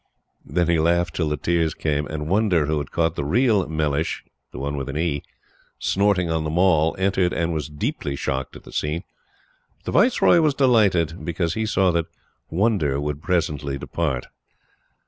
[0.43, 4.23] Then he laughed till the tears came, and Wonder, who had caught the real Mellishe
[5.79, 9.03] snorting on the Mall, entered and was deeply shocked at the scene.
[9.77, 12.07] But the Viceroy was delighted, because he saw that
[12.49, 14.25] Wonder would presently depart.